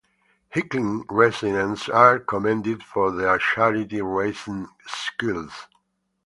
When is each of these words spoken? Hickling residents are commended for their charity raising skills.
Hickling 0.49 1.05
residents 1.11 1.87
are 1.87 2.17
commended 2.17 2.81
for 2.81 3.11
their 3.11 3.37
charity 3.37 4.01
raising 4.01 4.67
skills. 4.87 5.67